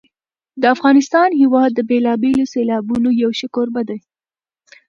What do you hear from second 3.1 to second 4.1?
یو ښه کوربه دی.